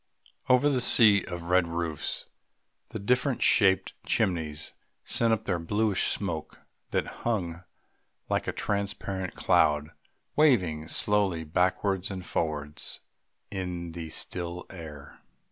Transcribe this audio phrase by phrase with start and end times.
[0.49, 2.25] Over the sea of red roofs
[2.89, 7.63] the different shaped chimneys sent up their bluish smoke that hung
[8.27, 9.91] like a transparent cloud
[10.35, 13.01] waving slowly backwards and forwards
[13.51, 15.21] in the still air.